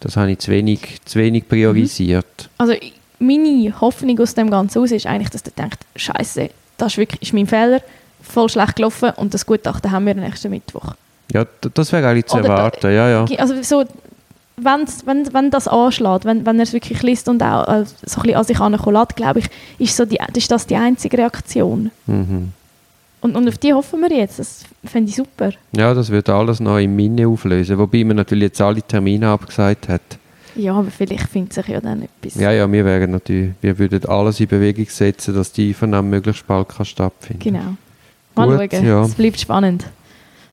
das 0.00 0.16
habe 0.16 0.30
ich 0.30 0.38
zu 0.38 0.50
wenig, 0.50 1.00
zu 1.04 1.18
wenig 1.18 1.46
priorisiert. 1.46 2.24
Mhm. 2.38 2.48
Also 2.56 2.74
meine 3.18 3.80
Hoffnung 3.80 4.18
aus 4.18 4.34
dem 4.34 4.50
Ganzen 4.50 4.78
aus 4.78 4.90
ist 4.92 5.06
eigentlich, 5.06 5.30
dass 5.30 5.42
er 5.42 5.52
denkt, 5.52 5.80
Scheiße, 5.94 6.48
das 6.78 6.92
ist 6.92 6.98
wirklich 6.98 7.20
ist 7.20 7.34
mein 7.34 7.46
Fehler, 7.46 7.82
voll 8.22 8.48
schlecht 8.48 8.76
gelaufen 8.76 9.10
und 9.16 9.34
das 9.34 9.44
Gutachten 9.44 9.92
haben 9.92 10.06
wir 10.06 10.14
nächsten 10.14 10.50
Mittwoch. 10.50 10.94
Ja, 11.32 11.44
das 11.74 11.92
wäre 11.92 12.08
eigentlich 12.08 12.26
zu 12.26 12.38
Oder 12.38 12.48
erwarten, 12.48 12.78
da, 12.80 12.90
ja, 12.90 13.08
ja. 13.08 13.38
Also 13.38 13.62
so, 13.62 13.84
wenn's, 14.56 15.06
wenn, 15.06 15.32
wenn 15.32 15.50
das 15.50 15.68
anschlägt, 15.68 16.24
wenn, 16.24 16.46
wenn 16.46 16.58
er 16.58 16.62
es 16.62 16.72
wirklich 16.72 17.02
liest 17.02 17.28
und 17.28 17.42
auch 17.42 17.66
äh, 17.68 17.84
so 17.84 18.20
ein 18.20 18.22
bisschen 18.22 18.36
an 18.36 18.44
sich 18.44 18.60
ankommt, 18.60 19.16
glaube 19.16 19.40
ich, 19.40 19.46
ist, 19.78 19.96
so 19.96 20.04
die, 20.04 20.18
ist 20.34 20.50
das 20.50 20.66
die 20.66 20.76
einzige 20.76 21.18
Reaktion. 21.18 21.90
Mhm. 22.06 22.52
Und, 23.20 23.36
und 23.36 23.48
auf 23.48 23.56
die 23.56 23.72
hoffen 23.72 24.00
wir 24.00 24.14
jetzt, 24.14 24.38
das 24.38 24.64
fände 24.84 25.08
ich 25.08 25.16
super. 25.16 25.50
Ja, 25.72 25.94
das 25.94 26.10
wird 26.10 26.28
alles 26.28 26.60
noch 26.60 26.78
im 26.78 26.94
Minne 26.94 27.26
auflösen, 27.26 27.78
wobei 27.78 28.04
man 28.04 28.16
natürlich 28.16 28.48
jetzt 28.48 28.60
alle 28.60 28.82
Termine 28.82 29.28
abgesagt 29.28 29.88
hat. 29.88 30.02
Ja, 30.56 30.74
aber 30.74 30.90
vielleicht 30.90 31.28
findet 31.28 31.54
sich 31.54 31.66
ja 31.66 31.80
dann 31.80 32.02
etwas. 32.02 32.34
Ja, 32.40 32.52
ja, 32.52 32.70
wir 32.70 32.84
wären 32.84 33.10
natürlich, 33.10 33.52
wir 33.60 33.78
würden 33.78 34.04
alles 34.06 34.38
in 34.40 34.46
Bewegung 34.46 34.86
setzen, 34.88 35.34
dass 35.34 35.52
die 35.52 35.68
Einvernahme 35.68 36.08
möglichst 36.10 36.46
bald 36.46 36.68
kann 36.68 36.84
stattfinden 36.84 37.40
Genau. 37.42 37.76
Mal 38.36 38.58
Gut, 38.58 38.72
schauen, 38.72 38.86
ja. 38.86 39.02
es 39.04 39.14
bleibt 39.14 39.40
spannend. 39.40 39.84